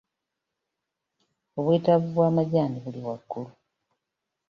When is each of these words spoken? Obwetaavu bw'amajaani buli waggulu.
Obwetaavu 1.57 2.07
bw'amajaani 2.15 2.77
buli 2.83 2.99
waggulu. 3.07 3.51